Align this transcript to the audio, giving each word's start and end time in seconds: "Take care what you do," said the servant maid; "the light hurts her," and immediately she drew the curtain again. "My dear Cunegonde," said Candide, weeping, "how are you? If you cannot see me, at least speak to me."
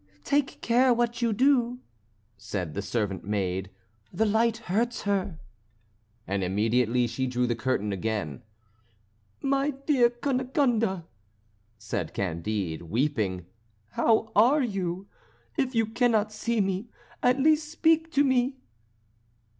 "Take 0.23 0.61
care 0.61 0.95
what 0.95 1.21
you 1.21 1.31
do," 1.31 1.77
said 2.35 2.73
the 2.73 2.81
servant 2.81 3.23
maid; 3.23 3.69
"the 4.11 4.25
light 4.25 4.57
hurts 4.57 5.03
her," 5.03 5.37
and 6.25 6.43
immediately 6.43 7.05
she 7.05 7.27
drew 7.27 7.45
the 7.45 7.53
curtain 7.55 7.93
again. 7.93 8.41
"My 9.43 9.69
dear 9.69 10.09
Cunegonde," 10.09 11.03
said 11.77 12.15
Candide, 12.15 12.81
weeping, 12.81 13.45
"how 13.91 14.31
are 14.35 14.63
you? 14.63 15.07
If 15.55 15.75
you 15.75 15.85
cannot 15.85 16.31
see 16.33 16.61
me, 16.61 16.89
at 17.21 17.39
least 17.39 17.69
speak 17.69 18.11
to 18.13 18.23
me." 18.23 18.55